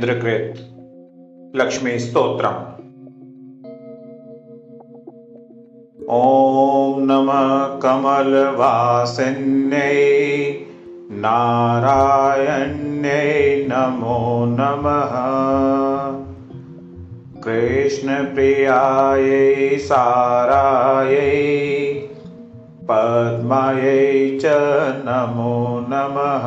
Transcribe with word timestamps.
इन्द्रकृत् 0.00 0.60
लक्ष्मीस्तोत्रम् 1.56 2.60
ॐ 6.18 7.00
नमः 7.08 7.50
कमलवासिन्यै 7.82 9.98
नारायण्यै 11.24 13.26
नमो 13.72 14.16
नमः। 14.54 15.12
कृष्णप्रियायै 17.44 19.44
सारायै 19.78 21.38
पद्मायै 22.90 24.04
च 24.42 24.44
नमो 25.08 25.56
नमः 25.88 26.46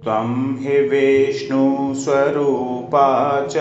त्वं 0.05 0.57
हि 0.57 0.89
विष्णुस्वरूपा 0.89 3.47
च 3.51 3.55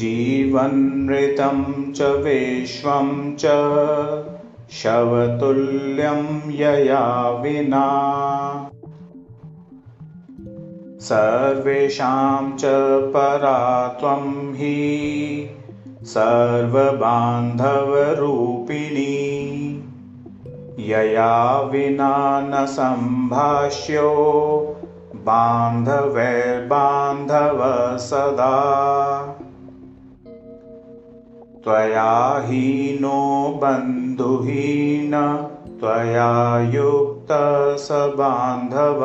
जीवनृतं 0.01 1.63
च 1.93 2.11
विश्वं 2.25 3.09
च 3.45 3.55
शवतुल्यं 4.81 6.27
यया 6.61 7.05
विना 7.43 7.87
सर्वेषां 11.01 12.57
च 12.57 12.63
परा 13.11 13.89
त्वं 13.89 14.53
हि 14.53 14.77
सर्वबान्धवरूपिणी। 16.03 17.21
यया 20.79 21.61
विना 21.61 22.41
न 22.41 22.67
सम्भाष्यो 22.67 24.11
बान्धवैर्बान्धव 25.15 25.99
सदा। 27.99 28.57
त्वया 31.65 32.39
हीनो 32.47 33.49
बन्धुहीन 33.63 35.37
त्वया 35.81 36.61
युक्त 36.61 37.29
स 37.79 37.89
बान्धव 37.93 39.01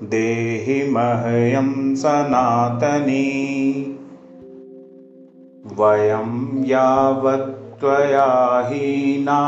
देहि 0.09 0.91
मह्यं 0.91 1.95
सनातनी। 1.95 3.31
वयं 5.79 6.65
यावत्त्वया 6.65 8.69
हीना 8.69 9.41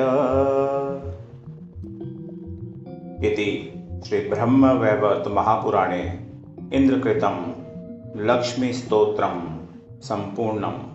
इति 3.26 3.73
श्रीब्रह्मवैवर्तमहापुराणे 4.07 6.21
इन्द्रकृतं 6.73 7.55
लक्ष्मीस्तोत्रं 8.17 9.41
सम्पूर्णम् 10.00 10.91